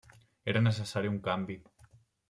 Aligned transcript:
Era 0.53 0.63
necessari 0.69 1.13
un 1.13 1.21
canvi. 1.31 1.63